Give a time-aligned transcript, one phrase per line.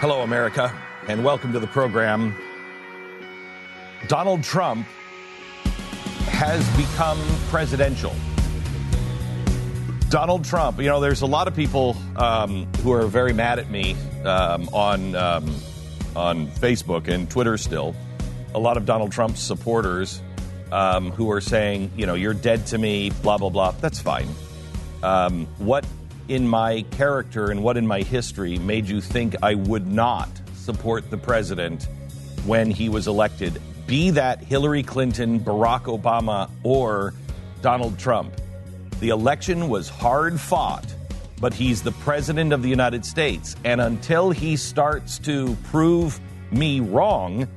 [0.00, 0.72] Hello, America,
[1.08, 2.34] and welcome to the program.
[4.08, 4.86] Donald Trump
[6.30, 7.18] has become
[7.50, 8.14] presidential.
[10.08, 13.70] Donald Trump, you know, there's a lot of people um, who are very mad at
[13.70, 15.54] me um, on um,
[16.16, 17.58] on Facebook and Twitter.
[17.58, 17.94] Still,
[18.54, 20.22] a lot of Donald Trump's supporters
[20.72, 23.72] um, who are saying, you know, you're dead to me, blah blah blah.
[23.72, 24.30] That's fine.
[25.02, 25.84] Um, what
[26.30, 31.10] in my character and what in my history made you think I would not support
[31.10, 31.88] the president
[32.46, 37.14] when he was elected, be that Hillary Clinton, Barack Obama, or
[37.62, 38.32] Donald Trump?
[39.00, 40.86] The election was hard fought,
[41.40, 43.56] but he's the president of the United States.
[43.64, 46.20] And until he starts to prove
[46.52, 47.48] me wrong,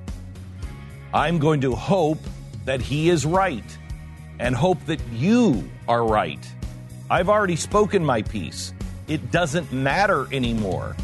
[1.13, 2.19] I'm going to hope
[2.66, 3.77] that he is right
[4.39, 6.44] and hope that you are right.
[7.09, 8.73] I've already spoken my piece.
[9.07, 10.95] It doesn't matter anymore.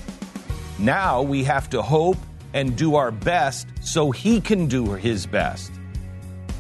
[0.77, 2.17] Now we have to hope
[2.53, 5.71] and do our best so he can do his best.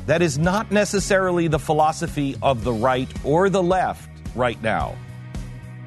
[0.05, 4.95] That is not necessarily the philosophy of the right or the left right now,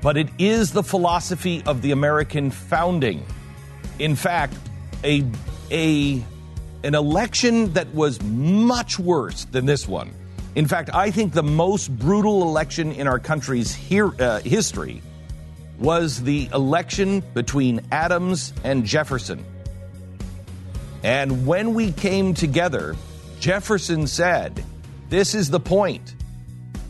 [0.01, 3.25] but it is the philosophy of the American founding.
[3.99, 4.55] In fact,
[5.05, 5.25] a,
[5.71, 6.25] a,
[6.85, 10.15] an election that was much worse than this one
[10.55, 15.03] in fact, I think the most brutal election in our country's uh, history
[15.79, 19.45] was the election between Adams and Jefferson.
[21.03, 22.95] And when we came together,
[23.41, 24.65] Jefferson said,
[25.09, 26.15] This is the point.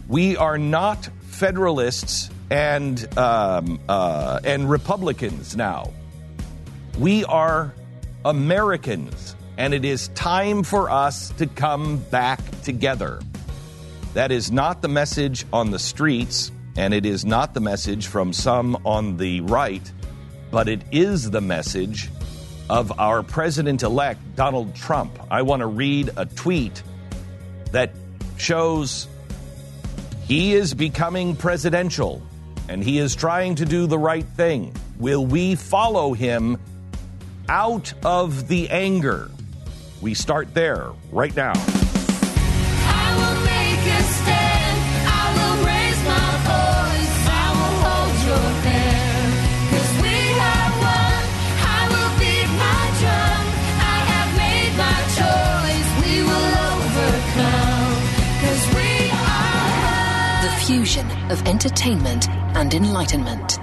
[0.08, 5.92] We are not Federalists and, um, uh, and Republicans now.
[6.98, 7.72] We are
[8.24, 13.20] Americans, and it is time for us to come back together.
[14.14, 18.34] That is not the message on the streets, and it is not the message from
[18.34, 19.90] some on the right,
[20.50, 22.10] but it is the message
[22.68, 25.18] of our president elect, Donald Trump.
[25.30, 26.82] I want to read a tweet
[27.70, 27.94] that
[28.36, 29.08] shows
[30.24, 32.22] he is becoming presidential
[32.68, 34.74] and he is trying to do the right thing.
[34.98, 36.58] Will we follow him
[37.48, 39.30] out of the anger?
[40.00, 41.81] We start there right now.
[60.66, 63.58] Fusion of entertainment and enlightenment.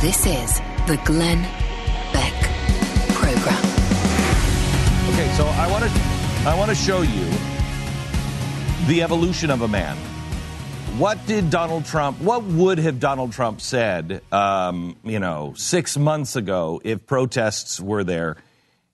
[0.00, 1.42] This is the Glenn
[2.14, 2.32] Beck
[3.12, 3.58] Program.
[5.10, 5.90] Okay, so I want to
[6.48, 7.26] I want to show you
[8.86, 9.98] the evolution of a man.
[10.96, 12.18] What did Donald Trump?
[12.20, 14.22] What would have Donald Trump said?
[14.32, 18.38] Um, you know, six months ago, if protests were there,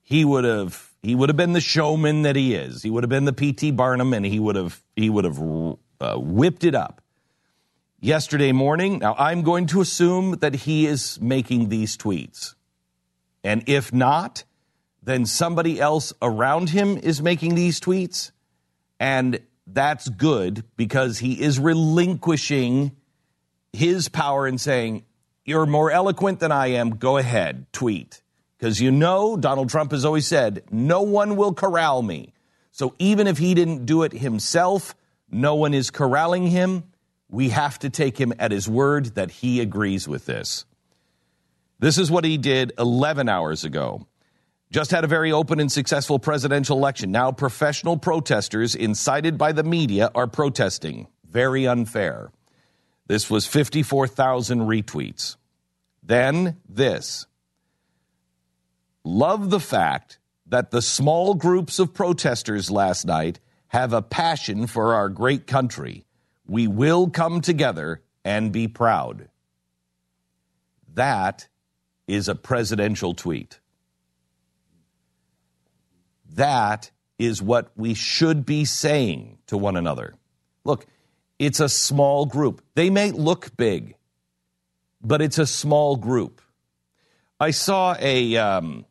[0.02, 2.82] he would have he would have been the showman that he is.
[2.82, 3.70] He would have been the P.T.
[3.70, 5.38] Barnum, and he would have he would have
[6.00, 7.02] uh, whipped it up
[8.00, 8.98] yesterday morning.
[8.98, 12.54] Now, I'm going to assume that he is making these tweets.
[13.42, 14.44] And if not,
[15.02, 18.32] then somebody else around him is making these tweets.
[18.98, 22.96] And that's good because he is relinquishing
[23.72, 25.04] his power and saying,
[25.44, 26.96] You're more eloquent than I am.
[26.96, 28.22] Go ahead, tweet.
[28.58, 32.32] Because you know, Donald Trump has always said, No one will corral me.
[32.72, 34.94] So even if he didn't do it himself,
[35.30, 36.84] no one is corralling him
[37.28, 40.64] we have to take him at his word that he agrees with this.
[41.78, 44.06] This is what he did 11 hours ago.
[44.70, 47.12] Just had a very open and successful presidential election.
[47.12, 51.06] Now, professional protesters incited by the media are protesting.
[51.28, 52.30] Very unfair.
[53.06, 55.36] This was 54,000 retweets.
[56.02, 57.26] Then this.
[59.04, 63.38] Love the fact that the small groups of protesters last night
[63.68, 66.05] have a passion for our great country
[66.46, 69.28] we will come together and be proud.
[70.94, 71.48] That
[72.06, 73.60] is a presidential tweet.
[76.34, 80.14] That is what we should be saying to one another.
[80.64, 80.86] Look,
[81.38, 82.62] it's a small group.
[82.74, 83.96] They may look big,
[85.02, 86.40] but it's a small group.
[87.38, 88.86] I saw a, um,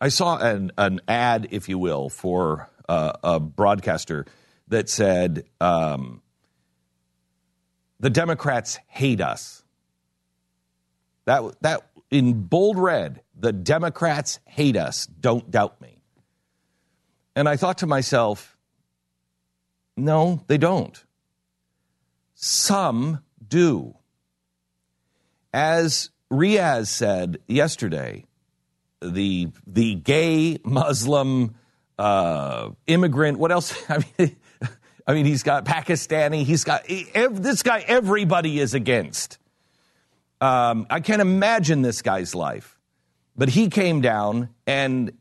[0.00, 4.26] I saw an, an ad, if you will, for uh, a broadcaster
[4.68, 6.20] that said, um,
[8.00, 9.62] "The Democrats hate us."
[11.24, 15.06] That that in bold red, the Democrats hate us.
[15.06, 16.02] Don't doubt me.
[17.34, 18.56] And I thought to myself,
[19.96, 21.02] no, they don't.
[22.34, 23.96] Some do.
[25.52, 28.24] As Riaz said yesterday,
[29.00, 31.54] the the gay Muslim
[31.98, 33.38] uh, immigrant.
[33.38, 33.74] What else?
[33.88, 34.36] I mean,
[35.06, 36.44] I mean, he's got Pakistani.
[36.44, 37.84] He's got he, this guy.
[37.86, 39.38] Everybody is against.
[40.40, 42.78] Um, I can't imagine this guy's life,
[43.36, 45.12] but he came down and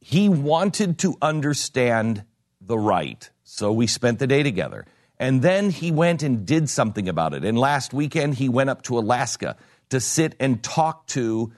[0.00, 2.24] he wanted to understand
[2.60, 3.28] the right.
[3.44, 4.86] So we spent the day together.
[5.18, 7.44] And then he went and did something about it.
[7.44, 9.56] And last weekend, he went up to Alaska
[9.90, 11.52] to sit and talk to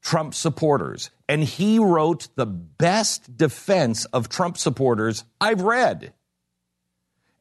[0.00, 1.10] Trump supporters.
[1.28, 6.14] And he wrote the best defense of Trump supporters I've read.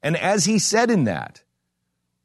[0.04, 1.44] And as he said in that,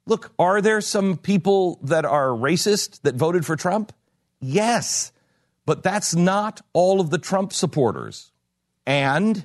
[0.06, 3.92] look, are there some people that are racist that voted for Trump?
[4.40, 5.12] Yes.
[5.66, 8.30] But that's not all of the Trump supporters.
[8.86, 9.44] And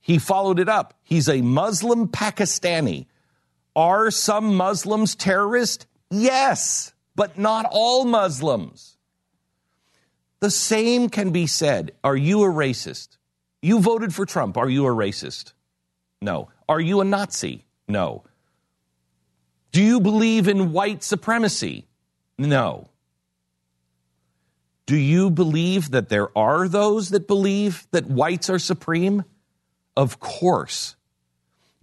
[0.00, 0.94] he followed it up.
[1.02, 3.06] He's a Muslim Pakistani.
[3.76, 5.86] Are some Muslims terrorists?
[6.10, 8.96] Yes, but not all Muslims.
[10.40, 11.92] The same can be said.
[12.02, 13.18] Are you a racist?
[13.62, 14.56] You voted for Trump.
[14.56, 15.52] Are you a racist?
[16.22, 16.48] No.
[16.70, 17.64] Are you a Nazi?
[17.88, 18.22] No.
[19.72, 21.88] Do you believe in white supremacy?
[22.38, 22.90] No.
[24.86, 29.24] Do you believe that there are those that believe that whites are supreme?
[29.96, 30.94] Of course.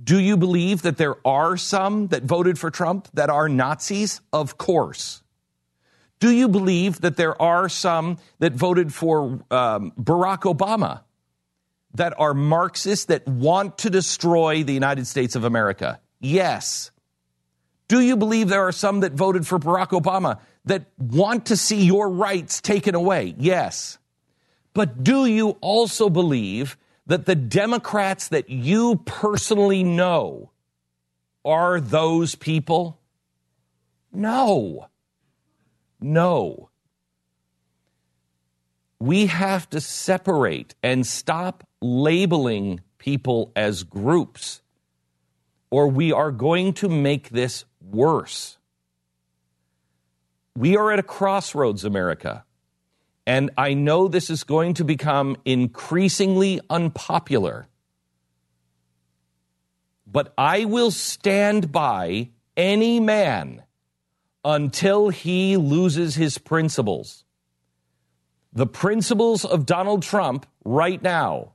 [0.01, 4.21] Do you believe that there are some that voted for Trump that are Nazis?
[4.31, 5.21] Of course.
[6.19, 11.01] Do you believe that there are some that voted for um, Barack Obama
[11.97, 15.99] that are Marxists that want to destroy the United States of America?
[16.19, 16.91] Yes.
[17.87, 21.83] Do you believe there are some that voted for Barack Obama that want to see
[21.85, 23.35] your rights taken away?
[23.37, 23.97] Yes.
[24.73, 26.77] But do you also believe
[27.07, 30.51] that the Democrats that you personally know
[31.43, 32.99] are those people?
[34.11, 34.87] No.
[35.99, 36.69] No.
[38.99, 44.61] We have to separate and stop labeling people as groups,
[45.69, 48.57] or we are going to make this worse.
[50.55, 52.43] We are at a crossroads, America.
[53.27, 57.67] And I know this is going to become increasingly unpopular.
[60.07, 63.63] But I will stand by any man
[64.45, 67.25] until he loses his principles.
[68.53, 71.51] The principles of Donald Trump right now,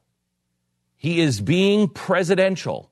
[1.03, 2.89] he is being presidential.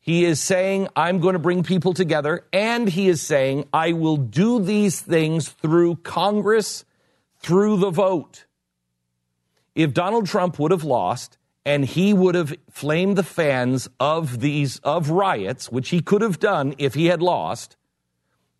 [0.00, 2.44] He is saying, I'm going to bring people together.
[2.52, 6.84] And he is saying, I will do these things through Congress,
[7.38, 8.46] through the vote.
[9.76, 14.80] If Donald Trump would have lost and he would have flamed the fans of these,
[14.80, 17.76] of riots, which he could have done if he had lost,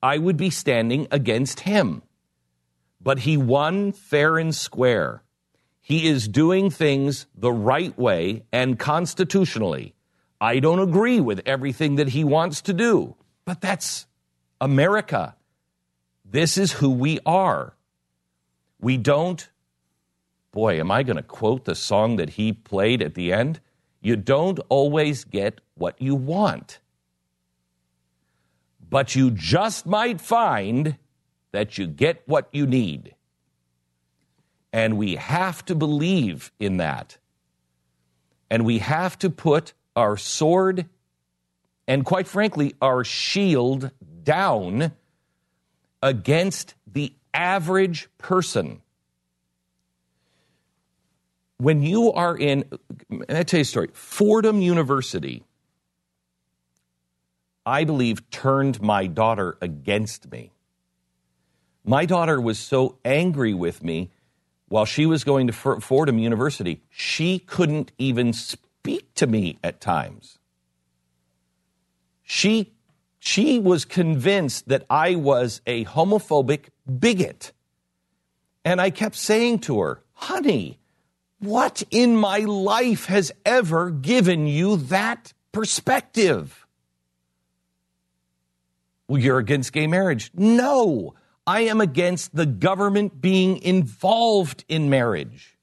[0.00, 2.02] I would be standing against him.
[3.00, 5.23] But he won fair and square.
[5.86, 9.94] He is doing things the right way and constitutionally.
[10.40, 14.06] I don't agree with everything that he wants to do, but that's
[14.62, 15.36] America.
[16.24, 17.74] This is who we are.
[18.80, 19.46] We don't,
[20.52, 23.60] boy, am I going to quote the song that he played at the end?
[24.00, 26.78] You don't always get what you want,
[28.88, 30.96] but you just might find
[31.52, 33.13] that you get what you need.
[34.74, 37.16] And we have to believe in that.
[38.50, 40.86] And we have to put our sword,
[41.86, 43.92] and quite frankly, our shield
[44.24, 44.90] down
[46.02, 48.82] against the average person.
[51.58, 52.64] When you are in,
[53.28, 53.90] I tell you a story.
[53.92, 55.44] Fordham University,
[57.64, 60.50] I believe, turned my daughter against me.
[61.84, 64.10] My daughter was so angry with me
[64.68, 70.38] while she was going to Fordham University, she couldn't even speak to me at times.
[72.22, 72.72] She,
[73.18, 77.52] she was convinced that I was a homophobic bigot.
[78.64, 80.78] And I kept saying to her, honey,
[81.38, 86.66] What in my life has ever given you that perspective?
[89.06, 90.30] Well, you're against gay marriage.
[90.34, 91.14] No,
[91.46, 95.56] I am against the government being involved in marriage.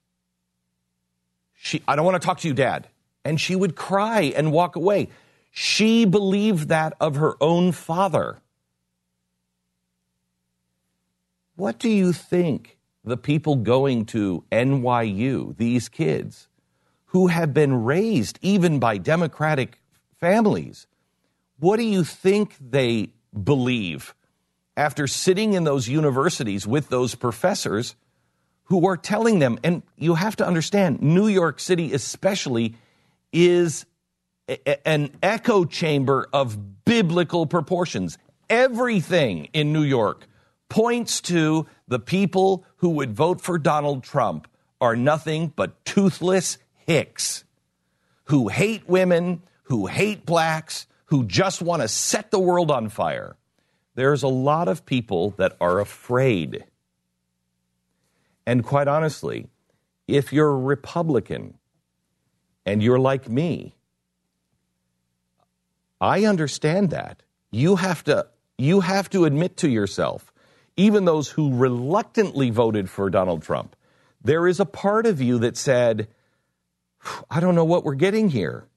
[1.54, 2.88] She, I don't want to talk to you, Dad.
[3.24, 5.08] And she would cry and walk away.
[5.50, 8.38] She believed that of her own father.
[11.56, 16.48] What do you think the people going to NYU, these kids,
[17.06, 19.80] who have been raised even by Democratic
[20.18, 20.86] families,
[21.58, 23.10] what do you think they
[23.44, 24.14] believe
[24.82, 27.94] after sitting in those universities with those professors
[28.64, 29.58] who are telling them?
[29.62, 32.74] And you have to understand, New York City, especially,
[33.32, 33.86] is
[34.48, 38.18] a- an echo chamber of biblical proportions.
[38.50, 40.26] Everything in New York
[40.68, 44.48] points to the people who would vote for Donald Trump
[44.80, 47.44] are nothing but toothless hicks
[48.24, 53.36] who hate women, who hate blacks, who just want to set the world on fire.
[53.94, 56.64] There's a lot of people that are afraid.
[58.46, 59.48] And quite honestly,
[60.08, 61.58] if you're a Republican
[62.64, 63.74] and you're like me,
[66.00, 67.22] I understand that.
[67.50, 68.26] You have to
[68.58, 70.32] you have to admit to yourself,
[70.76, 73.76] even those who reluctantly voted for Donald Trump,
[74.22, 76.08] there is a part of you that said,
[77.30, 78.68] I don't know what we're getting here.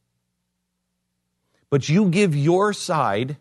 [1.69, 3.37] But you give your side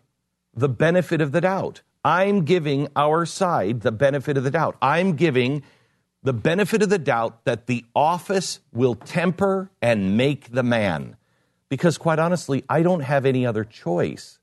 [0.55, 1.81] the benefit of the doubt.
[2.03, 4.77] I'm giving our side the benefit of the doubt.
[4.81, 5.63] I'm giving
[6.23, 11.17] the benefit of the doubt that the office will temper and make the man.
[11.69, 14.39] Because quite honestly, I don't have any other choice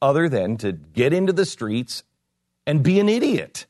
[0.00, 2.04] other than to get into the streets
[2.66, 3.66] and be an idiot.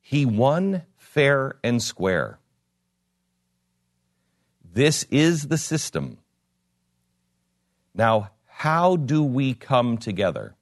[0.00, 2.39] He won fair and square.
[4.72, 6.18] This is the system.
[7.94, 10.54] Now, how do we come together?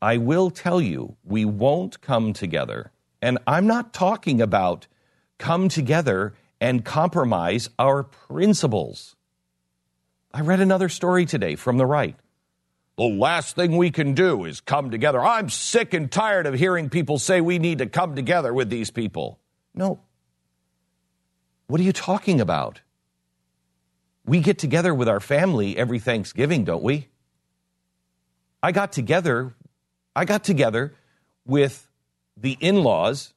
[0.00, 2.90] I will tell you, we won't come together.
[3.20, 4.88] And I'm not talking about
[5.38, 9.14] come together and compromise our principles.
[10.34, 12.16] I read another story today from the right.
[12.96, 15.20] The last thing we can do is come together.
[15.20, 18.90] I'm sick and tired of hearing people say we need to come together with these
[18.90, 19.38] people.
[19.74, 20.00] No.
[21.68, 22.80] What are you talking about?
[24.24, 27.08] We get together with our family every Thanksgiving, don't we?
[28.62, 29.54] I got together
[30.14, 30.94] I got together
[31.46, 31.88] with
[32.36, 33.32] the in-laws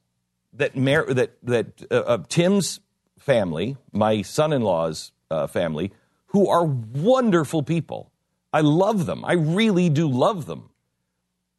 [0.54, 2.80] that Mar- that that uh, Tim's
[3.18, 5.92] family, my son-in-law's uh, family,
[6.28, 8.12] who are wonderful people.
[8.54, 9.26] I love them.
[9.26, 10.70] I really do love them.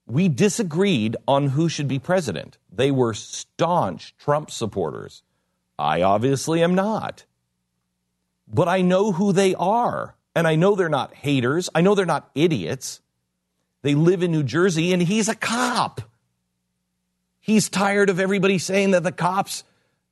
[0.07, 2.59] We disagreed on who should be president.
[2.71, 5.23] They were staunch Trump supporters.
[5.79, 7.25] I obviously am not.
[8.49, 10.15] But I know who they are.
[10.35, 11.71] And I know they're not haters.
[11.75, 13.01] I know they're not idiots.
[13.83, 16.03] They live in New Jersey and he's a cop.
[17.41, 19.65] He's tired of everybody saying that the cops,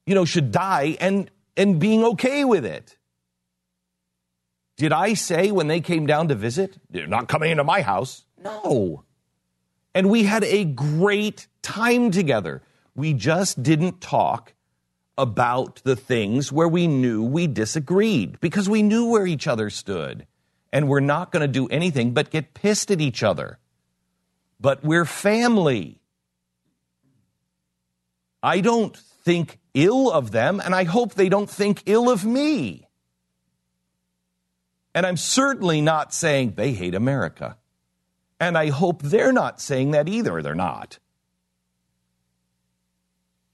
[0.07, 2.97] you know, should die and and being okay with it.
[4.77, 8.25] Did I say when they came down to visit, they're not coming into my house?
[8.43, 9.05] No.
[9.95, 12.63] And we had a great time together.
[12.95, 14.55] We just didn't talk
[15.17, 20.27] about the things where we knew we disagreed because we knew where each other stood.
[20.73, 23.59] And we're not going to do anything but get pissed at each other.
[24.61, 26.01] But we're family.
[28.43, 32.89] I don't think ill of them, and I hope they don't think ill of me.
[34.95, 37.57] And I'm certainly not saying they hate America.
[38.39, 40.43] And I hope they're not saying that either.
[40.43, 40.99] They're not.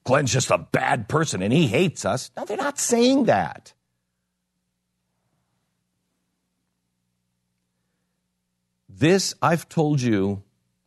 [0.04, 2.30] Glenn's just a bad person and he hates us.
[2.37, 3.75] No, they're not saying that.
[8.88, 10.42] This I've told you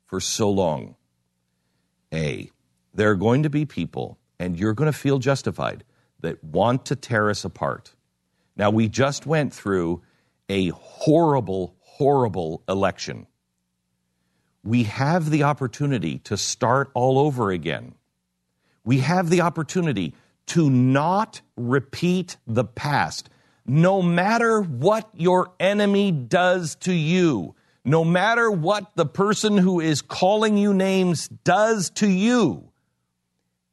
[0.05, 0.95] for so long.
[2.13, 2.51] A,
[2.93, 5.83] there are going to be people, and you're going to feel justified,
[6.19, 7.95] that want to tear us apart.
[8.55, 10.03] Now, we just went through
[10.47, 13.25] a horrible, horrible election.
[14.63, 17.95] We have the opportunity to start all over again.
[18.83, 20.13] We have the opportunity
[20.47, 23.29] to not repeat the past.
[23.65, 30.01] No matter what your enemy does to you, no matter what the person who is
[30.01, 32.69] calling you names does to you,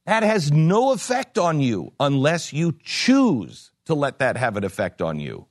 [0.07, 5.03] that has no effect on you unless you choose to let that have an effect
[5.03, 5.47] on you.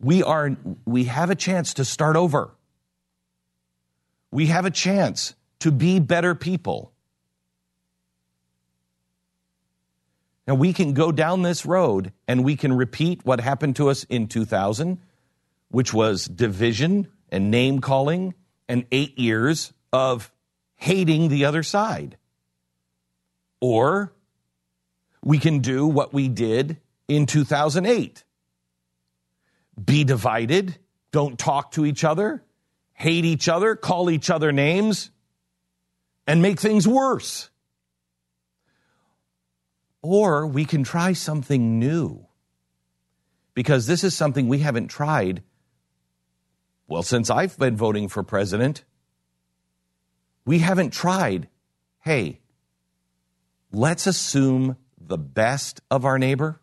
[0.00, 2.54] We are we have a chance to start over.
[4.30, 6.92] We have a chance to be better people.
[10.48, 14.04] Now, we can go down this road and we can repeat what happened to us
[14.04, 14.98] in 2000,
[15.68, 18.32] which was division and name calling
[18.66, 20.32] and eight years of
[20.76, 22.16] hating the other side.
[23.60, 24.14] Or
[25.22, 26.78] we can do what we did
[27.08, 28.24] in 2008
[29.84, 30.78] be divided,
[31.12, 32.42] don't talk to each other,
[32.94, 35.10] hate each other, call each other names,
[36.26, 37.50] and make things worse.
[40.10, 42.28] Or we can try something new.
[43.52, 45.42] Because this is something we haven't tried,
[46.86, 48.84] well, since I've been voting for president.
[50.46, 51.48] We haven't tried,
[52.00, 52.40] hey,
[53.70, 56.58] let's assume the best of our neighbor.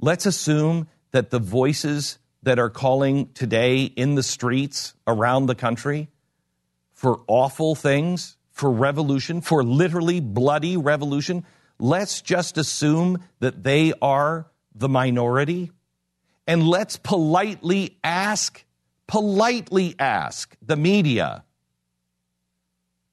[0.00, 6.08] Let's assume that the voices that are calling today in the streets around the country
[6.94, 11.44] for awful things, for revolution, for literally bloody revolution,
[11.82, 15.72] let's just assume that they are the minority.
[16.46, 18.64] And let's politely ask,
[19.08, 21.44] politely ask the media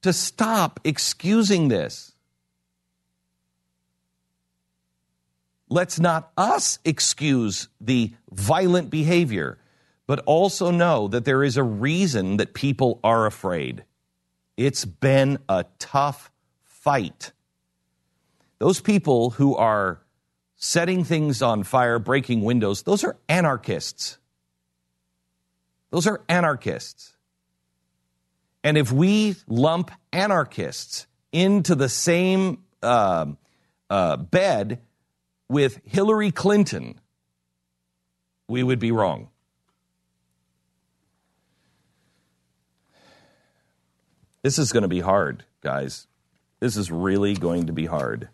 [0.04, 2.14] to stop excusing this.
[5.68, 9.58] Let's not us excuse the violent behavior,
[10.06, 13.84] but also know that there is a reason that people are afraid.
[14.58, 16.32] It's been a tough
[16.66, 17.32] fight.
[18.60, 20.02] Those people who are
[20.58, 24.18] setting things on fire, breaking windows, those are anarchists.
[25.92, 27.14] Those are anarchists.
[28.64, 33.28] And if we lump anarchists into the same uh,
[33.90, 34.82] uh, bed
[35.48, 37.00] with Hillary Clinton,
[38.50, 39.30] we would be wrong.
[44.42, 46.08] This is going to be hard, guys.
[46.60, 48.30] This is really going to be hard.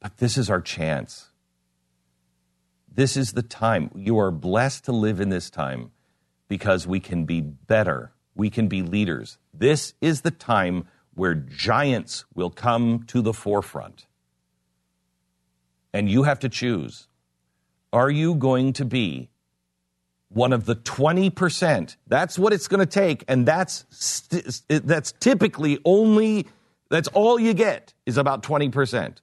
[0.00, 1.30] But this is our chance.
[2.92, 3.90] This is the time.
[3.94, 5.90] You are blessed to live in this time
[6.48, 8.12] because we can be better.
[8.34, 9.38] We can be leaders.
[9.52, 14.06] This is the time where giants will come to the forefront.
[15.92, 17.08] And you have to choose.
[17.92, 19.30] Are you going to be
[20.28, 21.96] one of the 20%?
[22.06, 23.24] That's what it's going to take.
[23.28, 26.46] And that's, st- that's typically only,
[26.90, 29.16] that's all you get is about 20%.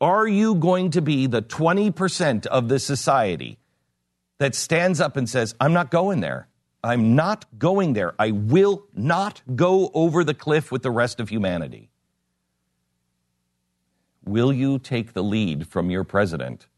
[0.00, 3.58] Are you going to be the 20% of the society
[4.38, 6.48] that stands up and says, I'm not going there?
[6.84, 8.14] I'm not going there.
[8.18, 11.90] I will not go over the cliff with the rest of humanity.
[14.24, 16.68] Will you take the lead from your president,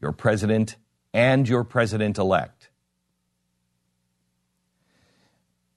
[0.00, 0.76] your president,
[1.12, 2.70] and your president elect?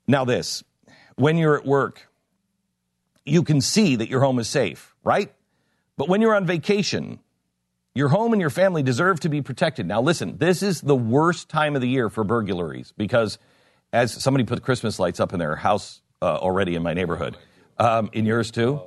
[0.08, 0.63] Now, this
[1.15, 2.10] when you're at work,
[3.26, 5.34] you can see that your home is safe, right?
[5.97, 7.19] But when you're on vacation,
[7.95, 9.86] your home and your family deserve to be protected.
[9.88, 13.38] Now, listen, this is the worst time of the year for burglaries because,
[13.91, 17.38] as somebody put Christmas lights up in their house uh, already in my neighborhood,
[17.77, 18.82] um, in yours too.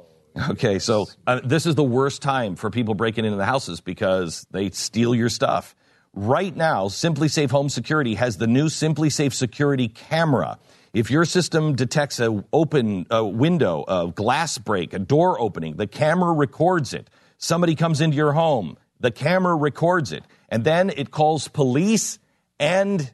[0.50, 4.46] Okay, so uh, this is the worst time for people breaking into the houses because
[4.50, 5.74] they steal your stuff.
[6.12, 10.58] Right now, SimpliSafe Home Security has the new SimpliSafe Security camera.
[10.96, 15.86] If your system detects a open a window, a glass break, a door opening, the
[15.86, 17.10] camera records it.
[17.36, 22.18] Somebody comes into your home, the camera records it, and then it calls police
[22.58, 23.12] and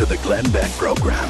[0.00, 1.28] To the Glenn Beck Program.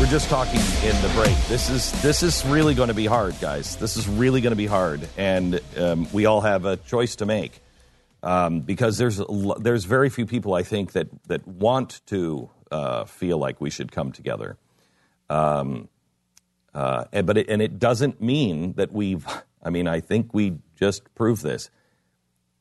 [0.00, 1.36] We're just talking in the break.
[1.48, 3.76] This is this is really going to be hard, guys.
[3.76, 7.26] This is really going to be hard, and um, we all have a choice to
[7.26, 7.60] make
[8.22, 9.20] um, because there's
[9.58, 13.92] there's very few people I think that that want to uh, feel like we should
[13.92, 14.56] come together.
[15.28, 15.90] Um,
[16.72, 19.26] uh, and, but it, and it doesn't mean that we've.
[19.62, 21.68] I mean, I think we just proved this.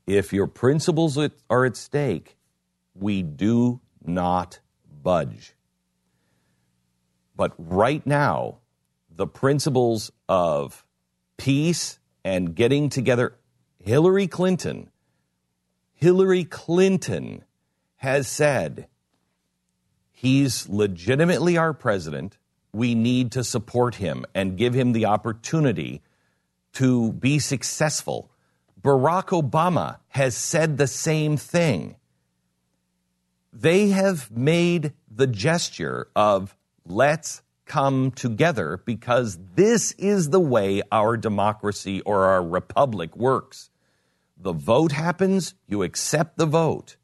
[0.06, 1.18] If your principles
[1.50, 2.36] are at stake,
[2.94, 4.60] we do not
[5.02, 5.56] budge.
[7.36, 8.58] But right now,
[9.10, 10.86] the principles of
[11.38, 13.36] peace and getting together,
[13.80, 14.90] Hillary Clinton,
[15.94, 17.44] Hillary Clinton
[17.98, 18.88] has said
[20.12, 22.38] he's legitimately our president.
[22.72, 26.02] We need to support him and give him the opportunity
[26.74, 28.32] to be successful.
[28.82, 31.96] Barack Obama has said the same thing
[33.52, 41.18] they have made the gesture of let's come together because this is the way our
[41.18, 43.70] democracy or our republic works.
[44.38, 46.96] The vote happens, you accept the vote.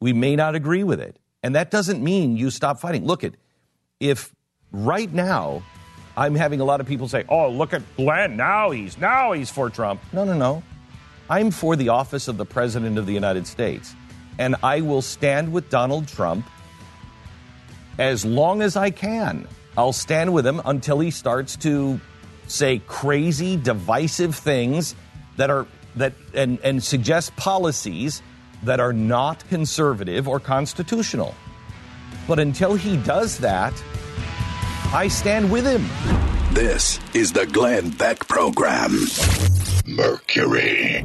[0.00, 1.18] We may not agree with it.
[1.42, 3.04] And that doesn't mean you stop fighting.
[3.04, 3.34] Look at
[4.00, 4.34] if
[4.72, 5.62] right now
[6.16, 9.50] I'm having a lot of people say, "Oh, look at Glenn, now he's now he's
[9.50, 10.62] for Trump." No, no, no.
[11.28, 13.94] I'm for the office of the president of the United States
[14.38, 16.48] and I will stand with Donald Trump
[17.98, 19.46] as long as I can.
[19.76, 22.00] I'll stand with him until he starts to
[22.46, 24.94] say crazy, divisive things
[25.36, 25.66] that are
[25.96, 28.22] that and, and suggest policies
[28.62, 31.34] that are not conservative or constitutional.
[32.26, 33.72] But until he does that,
[34.92, 35.84] I stand with him.
[36.54, 38.92] This is the Glenn Beck Program.
[39.86, 41.04] Mercury.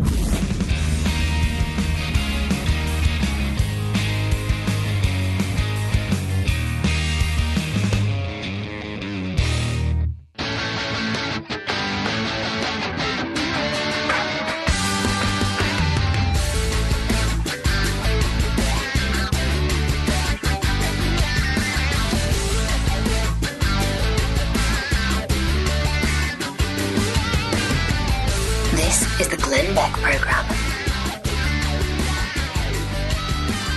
[29.79, 30.45] Beck Program.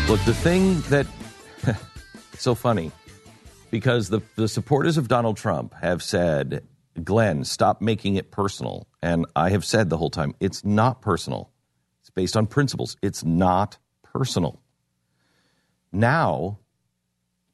[0.08, 1.06] Look, the thing that
[2.38, 2.90] so funny
[3.70, 6.66] because the, the supporters of Donald Trump have said,
[7.04, 8.88] Glenn, stop making it personal.
[9.00, 11.52] And I have said the whole time, it's not personal.
[12.00, 12.96] It's based on principles.
[13.00, 14.60] It's not personal.
[15.92, 16.58] Now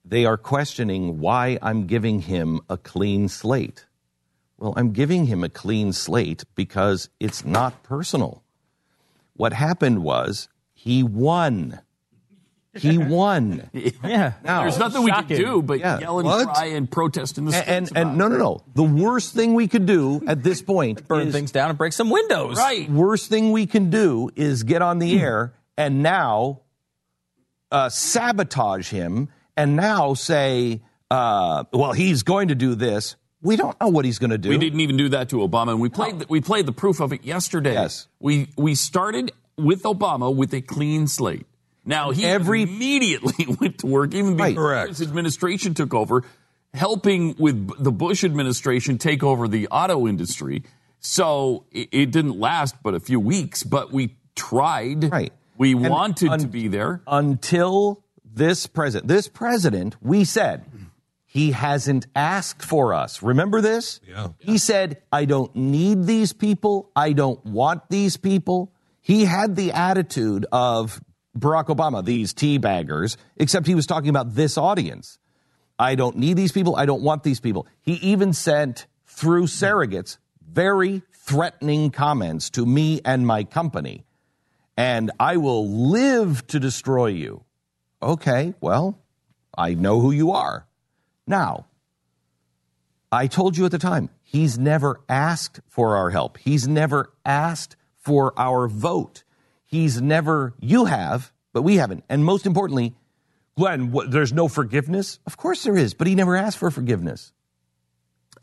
[0.07, 3.85] they are questioning why I'm giving him a clean slate.
[4.59, 8.43] Well, I'm giving him a clean slate because it's not personal.
[9.35, 11.81] What happened was he won.
[12.75, 13.71] He won.
[13.73, 14.33] Yeah.
[14.45, 15.37] Now, There's nothing we Shocking.
[15.37, 16.01] can do but Yeah.
[16.01, 16.49] yell and What?
[16.49, 17.69] cry and protest in the streets.
[17.69, 18.63] and and, and no, no, no.
[18.75, 21.93] The worst thing we could do at this point Burn is things down and break
[21.93, 22.57] some windows.
[22.59, 22.91] right.
[22.91, 26.63] worst thing we can do is get on the air and now
[27.71, 33.17] uh, sabotage him and now say, uh, well, he's going to do this.
[33.41, 34.49] We don't know what he's going to do.
[34.49, 37.01] We didn't even do that to Obama, and we played the, we played the proof
[37.01, 37.75] of it yesterday.
[37.75, 38.09] Yes.
[38.19, 41.47] we we started with Obama with a clean slate.
[41.85, 44.51] Now he Every- immediately went to work, even Right.
[44.55, 44.89] before Correct.
[44.91, 46.25] his administration took over,
[46.75, 50.65] helping with the Bush administration take over the auto industry.
[51.01, 55.11] So it, it didn't last but a few weeks, but we tried.
[55.13, 55.33] Right.
[55.57, 57.03] We And wanted un- to be there.
[57.07, 60.65] until this president, this president, we said
[61.31, 63.23] he hasn't asked for us.
[63.23, 64.01] Remember this?
[64.09, 64.29] Yeah.
[64.39, 66.91] He said, I don't need these people.
[66.97, 68.73] I don't want these people.
[69.03, 71.03] He had the attitude of
[71.39, 75.19] Barack Obama, these teabaggers, except he was talking about this audience.
[75.79, 76.77] I don't need these people.
[76.77, 77.67] I don't want these people.
[77.83, 84.07] He even sent through surrogates very threatening comments to me and my company.
[84.79, 87.45] And I will live to destroy you.
[88.03, 88.99] Okay, well,
[89.57, 90.68] I know who you are.
[91.29, 91.67] Now,
[93.13, 96.37] I told you at the time, He's never asked for our help.
[96.39, 99.25] He's never asked for our vote.
[99.65, 102.05] He's never, you have, but we haven't.
[102.11, 102.95] And most importantly,
[103.57, 105.19] Glenn, what, there's no forgiveness?
[105.27, 107.33] Of course there is, but he never asked for forgiveness.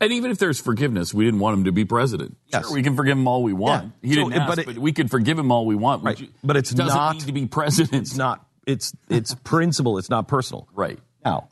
[0.00, 2.36] And even if there's forgiveness, we didn't want him to be president.
[2.52, 2.64] Yes.
[2.66, 3.92] Sure, we can forgive him all we want.
[4.02, 4.08] Yeah.
[4.08, 6.02] He So, didn't ask, but but, we can forgive him all we want.
[6.04, 6.18] Right.
[6.20, 7.94] Which But it's doesn't not- need to be president.
[8.02, 10.68] It's not, it's, it's principle, it's not personal.
[10.74, 10.98] right.
[11.24, 11.48] Now,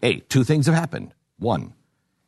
[0.00, 1.14] hey, two things have happened.
[1.38, 1.74] One,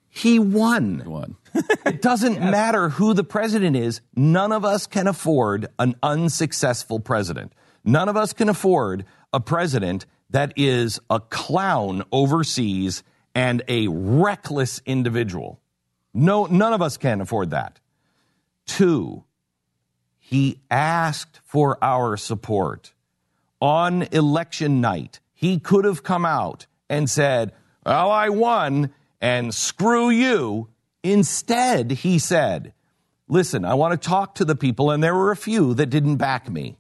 [0.08, 1.02] he won.
[1.04, 1.37] One.
[1.85, 4.00] It doesn't matter who the president is.
[4.14, 7.52] None of us can afford an unsuccessful president.
[7.85, 13.02] None of us can afford a president that is a clown overseas
[13.35, 15.61] and a reckless individual.
[16.14, 17.80] No, none of us can afford that.
[18.66, 19.24] Two,
[20.18, 22.92] he asked for our support
[23.61, 25.20] on election night.
[25.35, 27.52] He could have come out and said,
[27.84, 30.68] Well, I won and screw you.
[31.02, 32.74] Instead, he said,
[33.28, 36.16] Listen, I want to talk to the people, and there were a few that didn't
[36.16, 36.76] back me.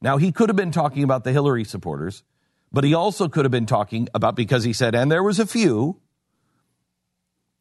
[0.00, 2.24] Now, he could have been talking about the Hillary supporters,
[2.72, 5.46] but he also could have been talking about, because he said, and there was a
[5.46, 6.00] few,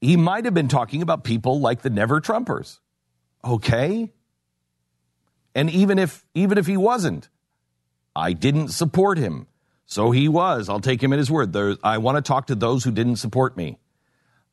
[0.02, 2.80] he might have been talking about people like the never Trumpers.
[3.44, 4.12] Okay?
[5.54, 7.30] And even if even if he wasn't,
[8.16, 9.48] I didn't support him.
[9.90, 10.70] So he was.
[10.70, 11.56] I'll take him at his word.
[11.84, 13.80] I want to talk to those who didn't support me.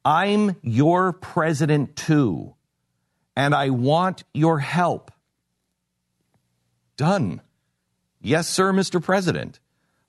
[0.02, 2.54] I'm your president too,
[3.36, 5.12] and I want your help.
[6.96, 7.42] Done.
[8.22, 9.02] Yes, sir, Mr.
[9.02, 9.60] President.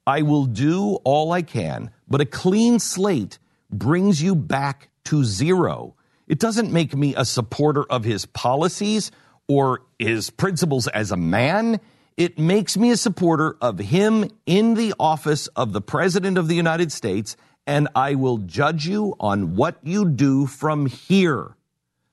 [0.05, 3.37] I will do all I can, but a clean slate
[3.69, 5.95] brings you back to zero.
[6.25, 9.11] It doesn't make me a supporter of his policies
[9.49, 11.81] or his principles as a man.
[12.17, 16.55] It makes me a supporter of him in the office of the President of the
[16.55, 21.55] United States, and I will judge you on what you do from here.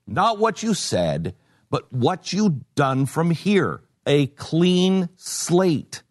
[0.07, 1.35] Not what you said,
[1.71, 3.81] but what you done from here.
[4.07, 6.03] A clean slate.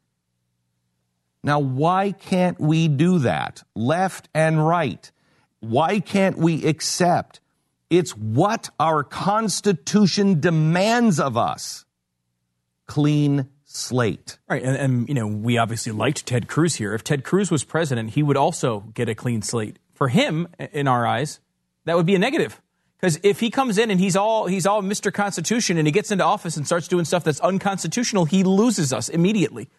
[1.43, 3.61] Now, why can't we do that?
[3.75, 5.11] Left and right.
[5.59, 7.41] Why can't we accept?
[7.91, 11.85] It's what our Constitution demands of us.
[12.87, 14.37] Clean slate.
[14.49, 16.93] Right, and, and you know we obviously liked Ted Cruz here.
[16.93, 19.77] If Ted Cruz was president, he would also get a clean slate.
[19.93, 21.39] For him, in our eyes,
[21.85, 22.61] that would be a negative.
[22.99, 25.13] Because if he comes in and he's all he's all Mr.
[25.13, 29.09] Constitution and he gets into office and starts doing stuff that's unconstitutional, he loses us
[29.09, 29.69] immediately.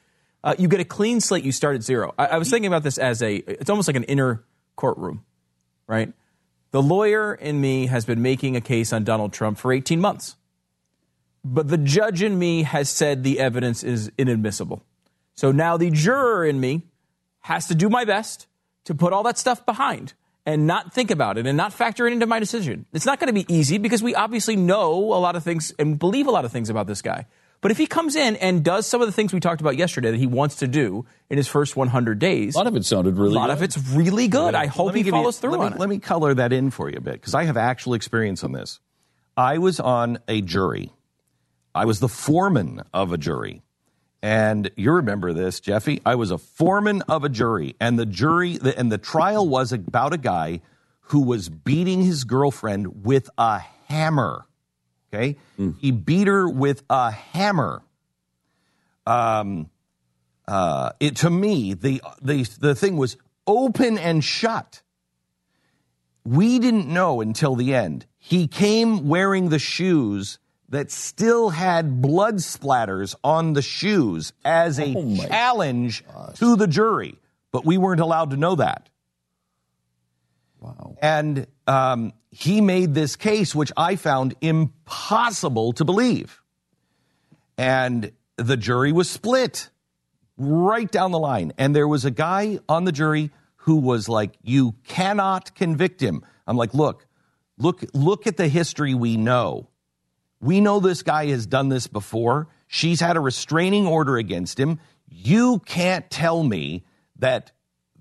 [0.42, 1.42] Uh, you get a clean slate.
[1.42, 2.14] You start at zero.
[2.18, 3.36] I, I was thinking about this as a.
[3.36, 4.44] It's almost like an inner
[4.76, 5.24] courtroom,
[5.86, 6.12] right?
[6.72, 10.36] The lawyer in me has been making a case on Donald Trump for 18 months.
[11.44, 14.82] But the judge in me has said the evidence is inadmissible.
[15.34, 16.82] So now the juror in me
[17.40, 18.46] has to do my best
[18.84, 20.14] to put all that stuff behind
[20.46, 22.86] and not think about it and not factor it into my decision.
[22.92, 25.98] It's not going to be easy because we obviously know a lot of things and
[25.98, 27.26] believe a lot of things about this guy.
[27.60, 30.10] But if he comes in and does some of the things we talked about yesterday
[30.10, 33.16] that he wants to do in his first 100 days, A lot of it sounded
[33.16, 33.52] really a lot good.
[33.54, 34.54] of it's really good.
[34.54, 35.78] I hope Let he give you- follows through let me, on it.
[35.78, 38.52] Let me color that in for you a bit because I have actual experience on
[38.52, 38.80] this.
[39.36, 40.92] I was on a jury.
[41.74, 43.62] I was the foreman of a jury.
[44.22, 46.00] And you remember this, Jeffy?
[46.06, 49.70] I was a foreman of a jury, and the jury the, and the trial was
[49.70, 50.62] about a guy
[51.08, 53.58] who was beating his girlfriend with a
[53.88, 54.46] hammer.
[55.12, 55.36] Okay,
[55.78, 57.82] he beat her with a hammer.
[59.06, 59.68] Um,
[60.48, 64.80] uh, it to me the the the thing was open and shut.
[66.24, 68.06] We didn't know until the end.
[68.16, 70.38] He came wearing the shoes
[70.74, 74.92] that still had blood splatters on the shoes as a
[75.28, 76.02] challenge
[76.34, 77.14] to the jury,
[77.52, 78.88] but we weren't allowed to know that.
[80.58, 80.96] Wow.
[81.00, 86.42] And um, he made this case, which I found impossible to believe.
[87.56, 89.70] And the jury was split
[90.36, 91.52] right down the line.
[91.56, 96.24] And there was a guy on the jury who was like, You cannot convict him.
[96.48, 97.06] I'm like, Look,
[97.58, 99.68] look, look at the history we know.
[100.44, 102.48] We know this guy has done this before.
[102.66, 104.78] She's had a restraining order against him.
[105.08, 106.84] You can't tell me
[107.18, 107.52] that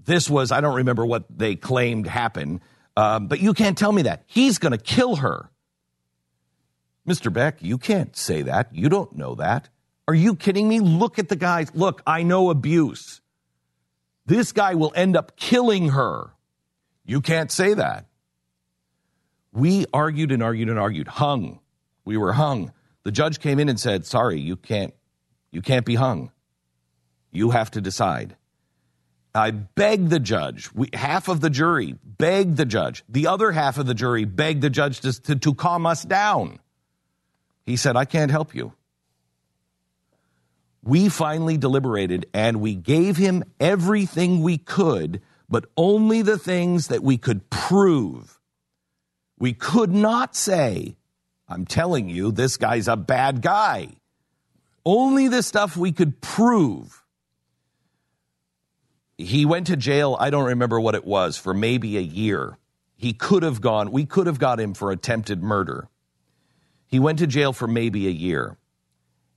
[0.04, 2.60] this was, I don't remember what they claimed happened,
[2.98, 4.24] um, but you can't tell me that.
[4.26, 5.50] He's going to kill her.
[7.08, 7.32] Mr.
[7.32, 8.76] Beck, you can't say that.
[8.76, 9.70] You don't know that.
[10.10, 10.82] Are you kidding me?
[10.82, 11.74] Look at the guys.
[11.74, 13.22] Look, I know abuse.
[14.26, 16.34] This guy will end up killing her.
[17.06, 18.08] You can't say that.
[19.54, 21.62] We argued and argued and argued, hung.
[22.06, 22.72] We were hung.
[23.04, 24.94] The judge came in and said, "Sorry, you can't
[25.52, 26.32] you can't be hung.
[27.32, 28.36] You have to decide."
[29.36, 33.80] I begged the judge, we, half of the jury begged the judge, the other half
[33.80, 36.60] of the jury begged the judge to, to, to calm us down.
[37.66, 38.74] He said, I can't help you.
[40.84, 47.02] We finally deliberated and we gave him everything we could, but only the things that
[47.02, 48.40] we could prove.
[49.40, 50.98] We could not say,
[51.54, 53.90] I'm telling you, this guy's a bad guy.
[54.84, 57.04] Only the stuff we could prove.
[59.20, 62.58] He went to jail, I don't remember what it was, for maybe a year.
[62.96, 65.90] He could have gone, we could have got him for attempted murder.
[66.88, 68.58] He went to jail for maybe a year.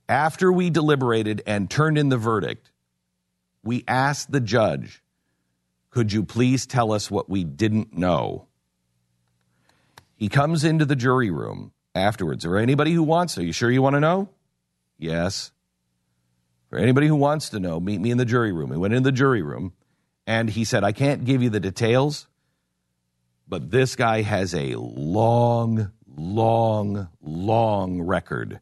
[0.09, 2.71] After we deliberated and turned in the verdict,
[3.63, 5.03] we asked the judge,
[5.91, 8.47] Could you please tell us what we didn't know?
[10.15, 12.45] He comes into the jury room afterwards.
[12.45, 14.29] Or anybody who wants, are you sure you want to know?
[14.97, 15.51] Yes.
[16.69, 18.71] For anybody who wants to know, meet me in the jury room.
[18.71, 19.73] He went in the jury room
[20.25, 22.27] and he said, I can't give you the details,
[23.47, 28.59] but this guy has a long, long, long record.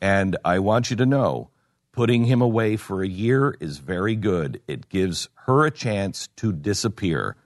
[0.00, 1.50] And I want you to know
[1.92, 4.60] putting him away for a year is very good.
[4.68, 7.36] It gives her a chance to disappear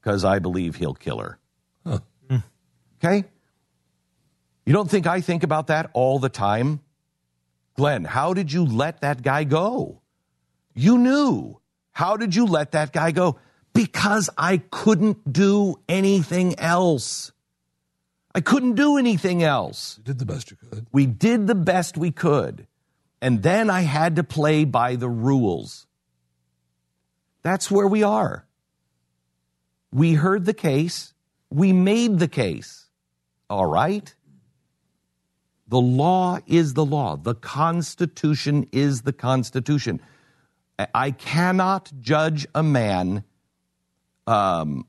[0.00, 1.38] because I believe he'll kill her.
[1.84, 2.36] Hmm.
[2.98, 3.24] Okay?
[4.68, 6.80] You don't think I think about that all the time?
[7.74, 10.02] Glenn, how did you let that guy go?
[10.74, 11.58] You knew.
[11.92, 13.38] How did you let that guy go?
[13.72, 17.32] Because I couldn't do anything else.
[18.34, 19.96] I couldn't do anything else.
[19.96, 20.86] You did the best you could.
[20.92, 22.66] We did the best we could.
[23.22, 25.86] And then I had to play by the rules.
[27.42, 28.44] That's where we are.
[29.90, 31.14] We heard the case.
[31.48, 32.90] We made the case.
[33.48, 34.14] All right?
[35.68, 37.16] The law is the law.
[37.16, 40.00] The Constitution is the Constitution.
[40.94, 43.24] I cannot judge a man
[44.26, 44.86] um,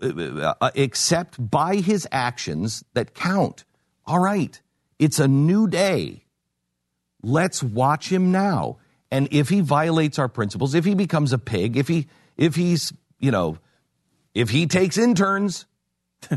[0.00, 3.64] uh, except by his actions that count.
[4.06, 4.60] All right,
[4.98, 6.24] it's a new day.
[7.22, 8.78] Let's watch him now.
[9.10, 12.92] And if he violates our principles, if he becomes a pig, if he if he's
[13.18, 13.58] you know
[14.34, 15.66] if he takes interns,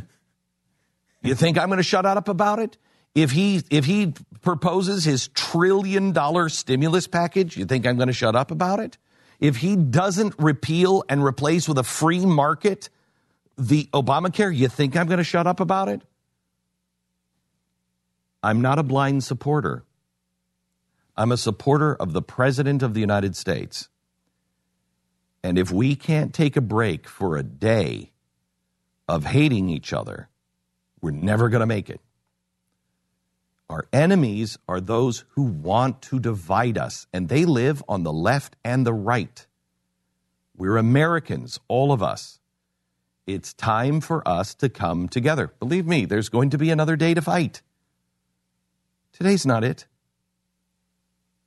[1.21, 2.77] you think I'm going to shut up about it?
[3.19, 8.13] If he if he proposes his trillion dollar stimulus package, you think I'm going to
[8.13, 8.97] shut up about it?
[9.41, 12.89] If he doesn't repeal and replace with a free market
[13.57, 16.01] the Obamacare, you think I'm going to shut up about it?
[18.41, 19.83] I'm not a blind supporter.
[21.17, 23.89] I'm a supporter of the President of the United States.
[25.43, 28.13] And if we can't take a break for a day
[29.09, 30.29] of hating each other,
[31.01, 31.99] we're never going to make it.
[33.69, 38.55] Our enemies are those who want to divide us, and they live on the left
[38.63, 39.45] and the right.
[40.57, 42.39] We're Americans, all of us.
[43.27, 45.53] It's time for us to come together.
[45.59, 47.61] Believe me, there's going to be another day to fight.
[49.13, 49.85] Today's not it.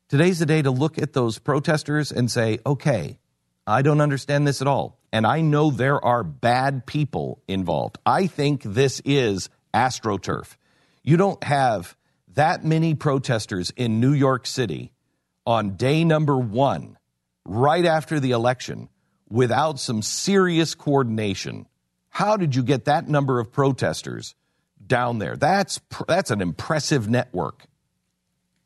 [0.09, 3.19] Today's the day to look at those protesters and say, okay,
[3.67, 4.99] I don't understand this at all.
[5.13, 7.99] And I know there are bad people involved.
[8.07, 10.57] I think this is astroturf.
[11.03, 11.97] You don't have
[12.35, 14.93] that many protesters in New York City
[15.47, 16.97] on day number one,
[17.45, 18.89] right after the election,
[19.29, 21.67] without some serious coordination.
[22.09, 24.35] How did you get that number of protesters
[24.87, 25.37] down there?
[25.37, 27.67] That's, that's an impressive network.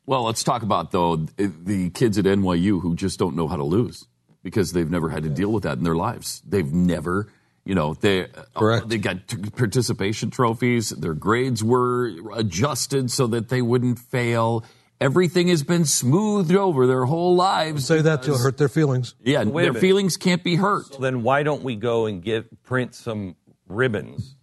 [0.05, 3.63] Well, let's talk about, though, the kids at NYU who just don't know how to
[3.63, 4.07] lose
[4.41, 6.41] because they've never had to deal with that in their lives.
[6.47, 7.27] They've never,
[7.67, 8.87] you know, they uh, Correct.
[8.89, 10.89] they got t- participation trophies.
[10.89, 14.63] Their grades were adjusted so that they wouldn't fail.
[15.01, 17.85] Everything has been smoothed over their whole lives.
[17.85, 19.13] Say that to hurt their feelings.
[19.23, 20.93] Yeah, Wait their feelings can't be hurt.
[20.93, 23.35] So then why don't we go and get print some
[23.67, 24.35] ribbons?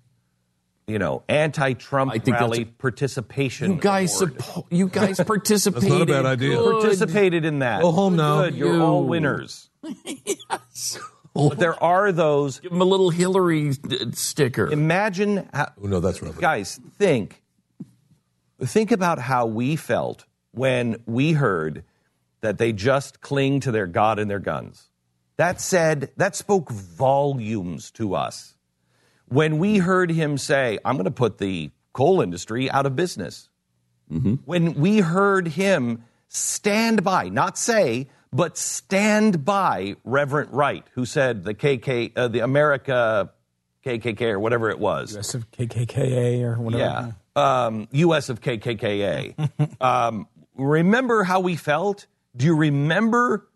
[0.86, 3.72] You know, anti-Trump I think rally participation.
[3.72, 4.36] You guys, award.
[4.38, 5.82] suppo- you guys participated.
[5.90, 6.56] That's not a bad idea.
[6.58, 6.82] Good.
[6.82, 7.80] participated in that.
[7.80, 8.42] Go home now.
[8.42, 9.06] Good, you're all You.
[9.08, 9.70] winners.
[11.34, 12.60] But there are those.
[12.60, 13.72] Give them a little Hillary
[14.12, 14.70] sticker.
[14.70, 16.36] Imagine, how, Oh, no, that's right.
[16.38, 16.80] guys.
[16.96, 17.42] Think,
[18.62, 21.84] think about how we felt when we heard
[22.40, 24.90] that they just cling to their God and their guns.
[25.36, 28.54] That said, that spoke volumes to us.
[29.26, 33.48] When we heard him say, I'm going to put the coal industry out of business.
[34.12, 34.34] Mm-hmm.
[34.44, 41.44] When we heard him stand by, not say, but stand by Reverend Wright, who said
[41.44, 43.30] the KK, uh, the America
[43.86, 45.16] KKK or whatever it was.
[45.16, 47.14] US of KKKA or whatever.
[47.36, 47.66] Yeah.
[47.66, 48.28] Um, U.S.
[48.30, 49.80] of KKKA.
[49.80, 50.26] um,
[50.56, 52.06] remember how we felt?
[52.36, 53.48] Do you remember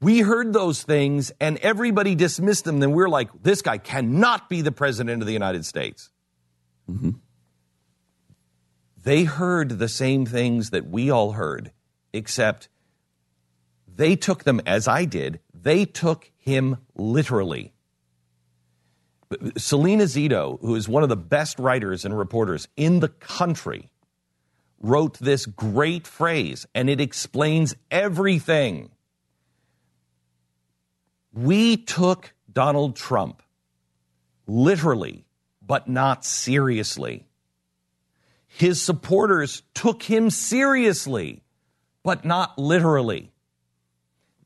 [0.00, 2.80] We heard those things and everybody dismissed them.
[2.80, 6.10] Then we're like, this guy cannot be the president of the United States.
[9.02, 11.72] They heard the same things that we all heard,
[12.12, 12.68] except
[13.96, 15.40] they took them as I did.
[15.54, 17.72] They took him literally.
[19.56, 23.90] Selena Zito, who is one of the best writers and reporters in the country,
[24.78, 28.90] wrote this great phrase, and it explains everything.
[31.32, 33.42] We took Donald Trump
[34.46, 35.24] literally,
[35.60, 37.26] but not seriously.
[38.46, 41.42] His supporters took him seriously,
[42.02, 43.32] but not literally.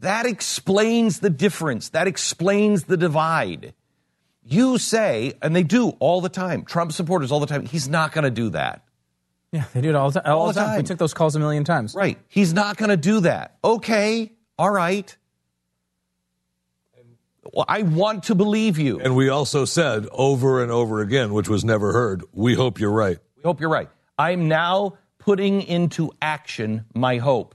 [0.01, 1.91] That explains the difference.
[1.91, 3.75] That explains the divide.
[4.43, 8.13] You say, and they do all the time, Trump supporters all the time, he's not
[8.13, 8.83] going to do that.
[9.53, 10.77] Yeah, they do it all the, all All the the time.
[10.79, 11.95] We took those calls a million times.
[11.95, 12.19] Right.
[12.29, 13.59] He's not going to do that.
[13.63, 14.33] Okay.
[14.59, 15.15] All right.
[17.53, 19.01] Well, I want to believe you.
[19.01, 22.91] And we also said over and over again, which was never heard, we hope you're
[22.93, 23.19] right.
[23.37, 23.89] We hope you're right.
[24.19, 27.55] I'm now putting into action my hope.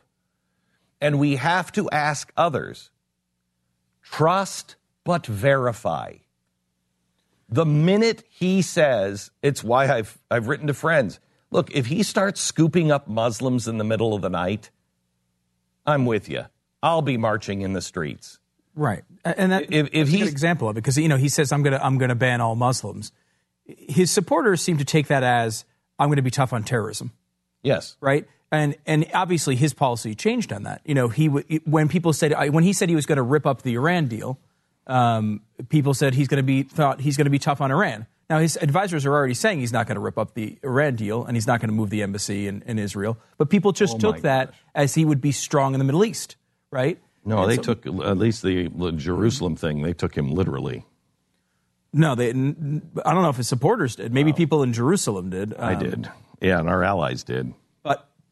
[1.01, 2.89] And we have to ask others
[4.01, 6.13] trust but verify.
[7.49, 11.19] The minute he says, it's why I've, I've written to friends
[11.51, 14.71] look, if he starts scooping up Muslims in the middle of the night,
[15.85, 16.45] I'm with you.
[16.83, 18.39] I'll be marching in the streets.
[18.75, 21.29] Right, and that, If- if that's a good example of it because you know he
[21.29, 23.13] says I'm gonna I'm gonna ban all Muslims.
[23.65, 25.63] His supporters seem to take that as
[25.97, 27.13] I'm going to be tough on terrorism.
[27.63, 27.95] Yes.
[27.99, 28.27] right?
[28.51, 30.81] And and obviously his policy changed on that.
[30.85, 33.45] You know, he w- when people said when he said he was going to rip
[33.45, 34.39] up the Iran deal,
[34.87, 38.05] um, people said he's going to be thought he's going to be tough on Iran.
[38.29, 41.25] Now his advisors are already saying he's not going to rip up the Iran deal
[41.25, 43.17] and he's not going to move the embassy in, in Israel.
[43.37, 46.35] But people just Oh, took that as he would be strong in the Middle East,
[46.71, 46.99] right?
[47.23, 50.85] No, And they so- took at least the, the Jerusalem thing, they took him literally.
[51.93, 52.15] no.
[52.15, 54.13] They I don't know if his supporters did.
[54.13, 55.53] Maybe people in Jerusalem did.
[55.57, 56.11] I Um, did.
[56.41, 57.53] Yeah, and our allies did.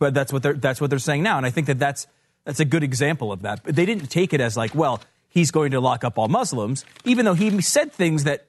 [0.03, 2.07] But that's what they're that's what they're saying now, and I think that that's
[2.43, 3.63] that's a good example of that.
[3.63, 4.99] But they didn't take it as like, well,
[5.29, 8.45] he's going to lock up all Muslims, even though he said things that,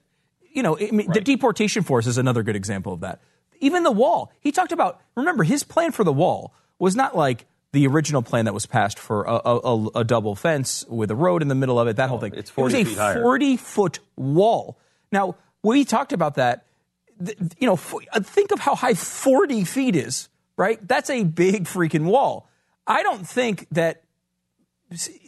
[0.52, 3.20] you know, I mean, the deportation force is another good example of that.
[3.60, 5.00] Even the wall, he talked about.
[5.14, 8.98] Remember, his plan for the wall was not like the original plan that was passed
[8.98, 11.94] for a, a, a, a double fence with a road in the middle of it.
[11.94, 12.34] That whole thing.
[12.34, 13.22] it's 40 it was a feet higher.
[13.22, 14.76] forty foot wall.
[15.12, 16.64] Now we talked about that
[17.60, 20.78] you know, think of how high 40 feet is, right?
[20.86, 22.48] That's a big freaking wall.
[22.86, 24.02] I don't think that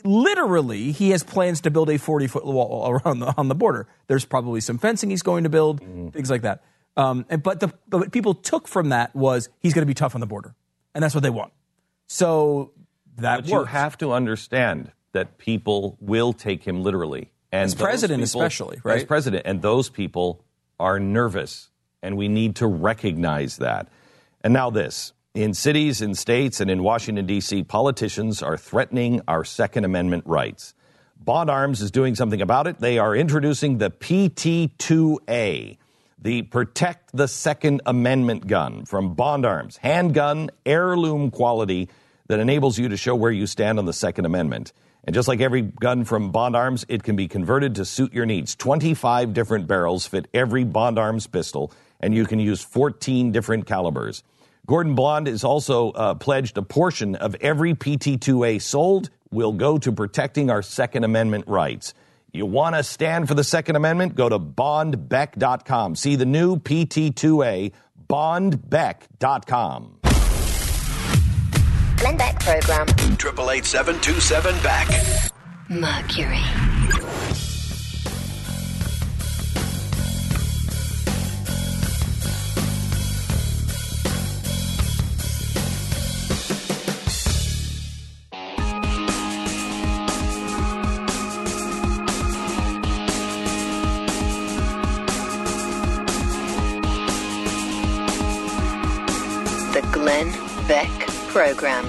[0.05, 3.89] literally he has plans to build a 40 foot wall around the, on the border.
[4.07, 6.09] There's probably some fencing he's going to build, Mm-hmm.
[6.09, 6.63] things like that.
[6.97, 9.93] Um, and, but the but what people took from that was he's going to be
[9.95, 10.55] tough on the border,
[10.95, 11.53] and that's what they want.
[12.07, 12.73] So
[13.17, 17.33] that But you have to understand that people will take him literally.
[17.53, 18.97] And As president people- especially, right?
[18.99, 19.43] As president.
[19.47, 20.43] And those people
[20.81, 21.71] are nervous.
[22.03, 23.89] And we need to recognize that.
[24.43, 25.13] And now this.
[25.37, 30.73] In cities, in states, and in Washington, D.C., politicians are threatening our Second Amendment rights.
[31.23, 32.81] Bond Arms is doing something about it.
[32.81, 35.77] They are introducing the PT2A,
[36.23, 41.91] the Protect the Second Amendment gun from Bond Arms, handgun, heirloom quality
[42.29, 44.73] that enables you to show where you stand on the Second Amendment.
[45.05, 48.25] And just like every gun from Bond Arms, it can be converted to suit your
[48.25, 48.55] needs.
[48.55, 54.23] 25 different barrels fit every Bond Arms pistol, and you can use 14 different calibers.
[54.67, 59.93] Gordon Bond is also uh, pledged a portion of every PT2A sold will go to
[59.93, 61.95] protecting our Second Amendment rights.
[62.33, 64.17] You want to stand for the Second Amendment?
[64.17, 65.95] Go to bondbeck.com.
[65.95, 67.73] See the new PT2A,
[68.09, 69.99] bondbeck.com.
[71.99, 72.87] Glenn Beck program.
[73.17, 74.89] Triple eight seven two seven back.
[75.71, 76.76] Mercury.
[99.77, 100.33] The Glenn
[100.67, 100.89] Beck
[101.29, 101.85] program.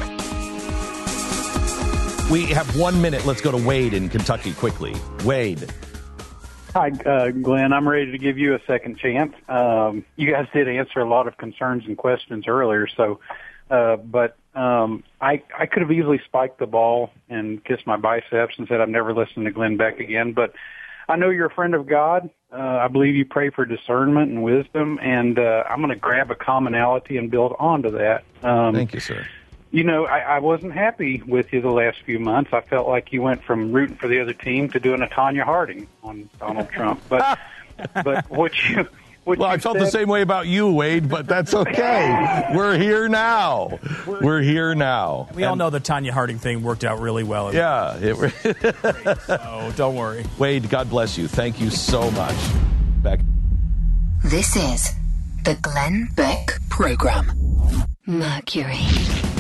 [2.29, 3.25] We have one minute.
[3.25, 4.93] Let's go to Wade in Kentucky quickly.
[5.23, 5.71] Wade.
[6.73, 7.71] Hi, uh, Glenn.
[7.71, 9.33] I'm ready to give you a second chance.
[9.47, 13.21] Um, you guys did answer a lot of concerns and questions earlier, so
[13.71, 18.55] uh, but um, I I could have easily spiked the ball and kissed my biceps
[18.57, 20.33] and said I'm never listening to Glenn Beck again.
[20.33, 20.51] But
[21.07, 22.29] I know you're a friend of God.
[22.51, 26.31] Uh, I believe you pray for discernment and wisdom, and uh, I'm going to grab
[26.31, 28.23] a commonality and build onto that.
[28.41, 29.27] Um, Thank you, sir.
[29.71, 32.51] you know, I, I wasn't happy with you the last few months.
[32.53, 35.43] I felt like you went from rooting for the other team to doing a Tonya
[35.43, 37.01] Harding on Donald Trump.
[37.09, 37.37] But
[38.03, 38.87] but what you
[39.27, 42.49] what Well, I felt the same way about you, Wade, but that's okay.
[42.55, 43.77] We're here now.
[44.07, 45.27] We're here now.
[45.33, 47.53] We all know the Tonya Harding thing worked out really well.
[47.53, 47.97] Yeah.
[47.97, 48.15] It,
[49.27, 50.25] so don't worry.
[50.37, 51.27] Wade, God bless you.
[51.27, 52.37] Thank you so much.
[53.03, 53.19] Back.
[54.23, 54.93] This is
[55.43, 57.31] the Glenn Beck Program.
[58.05, 59.36] Mercury.